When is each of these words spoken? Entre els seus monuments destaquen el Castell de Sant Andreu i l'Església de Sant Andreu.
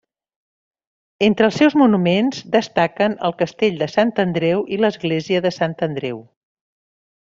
Entre 1.25 1.47
els 1.49 1.59
seus 1.61 1.75
monuments 1.81 2.39
destaquen 2.55 3.17
el 3.29 3.35
Castell 3.43 3.77
de 3.83 3.91
Sant 3.97 4.15
Andreu 4.25 4.65
i 4.77 4.81
l'Església 4.81 5.43
de 5.49 5.53
Sant 5.59 5.77
Andreu. 5.91 6.23